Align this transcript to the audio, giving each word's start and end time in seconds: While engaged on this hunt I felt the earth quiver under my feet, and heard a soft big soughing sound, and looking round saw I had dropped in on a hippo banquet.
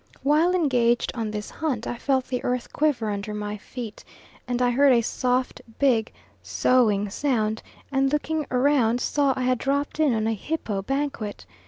While 0.23 0.55
engaged 0.55 1.11
on 1.13 1.29
this 1.29 1.51
hunt 1.51 1.85
I 1.85 1.95
felt 1.99 2.25
the 2.25 2.43
earth 2.43 2.73
quiver 2.73 3.11
under 3.11 3.35
my 3.35 3.55
feet, 3.57 4.03
and 4.47 4.59
heard 4.59 4.91
a 4.93 5.01
soft 5.03 5.61
big 5.77 6.11
soughing 6.41 7.07
sound, 7.11 7.61
and 7.91 8.11
looking 8.11 8.47
round 8.49 8.99
saw 8.99 9.31
I 9.37 9.43
had 9.43 9.59
dropped 9.59 9.99
in 9.99 10.15
on 10.15 10.25
a 10.25 10.33
hippo 10.33 10.81
banquet. 10.81 11.45